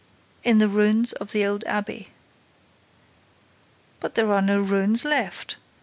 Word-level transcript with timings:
"In 0.43 0.57
the 0.57 0.67
ruins 0.67 1.13
of 1.13 1.31
the 1.31 1.45
old 1.45 1.63
abbey." 1.65 2.09
"But 3.99 4.15
there 4.15 4.33
are 4.33 4.41
no 4.41 4.59
ruins 4.59 5.05
left! 5.05 5.57